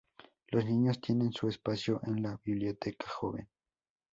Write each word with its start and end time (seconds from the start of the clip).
Los 0.47 0.65
niños 0.65 0.99
tienen 0.99 1.31
su 1.31 1.47
espacio 1.47 1.99
en 2.07 2.23
la 2.23 2.39
Biblioteca 2.43 3.05
Joven. 3.07 3.47